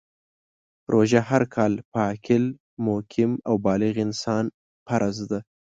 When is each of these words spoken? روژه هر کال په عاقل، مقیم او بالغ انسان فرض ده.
روژه 0.93 1.21
هر 1.29 1.43
کال 1.55 1.73
په 1.91 1.99
عاقل، 2.07 2.43
مقیم 2.87 3.31
او 3.47 3.55
بالغ 3.65 3.93
انسان 4.05 4.45
فرض 4.87 5.17
ده. 5.29 5.39